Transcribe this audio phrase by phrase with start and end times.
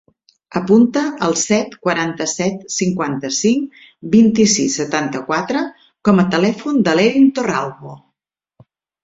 [0.59, 3.77] Apunta el set, quaranta-set, cinquanta-cinc,
[4.15, 5.63] vint-i-sis, setanta-quatre
[6.11, 7.95] com a telèfon de l'Erin Torralbo.